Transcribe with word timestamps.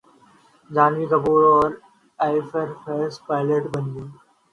جھانوی 0.69 1.05
کپور 1.11 1.41
اب 1.49 1.71
air 2.23 2.43
force 2.83 3.15
pilot 3.27 3.63
بنیں 3.73 3.93
گی 3.93 4.03